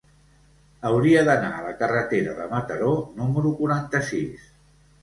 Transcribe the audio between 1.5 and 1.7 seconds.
a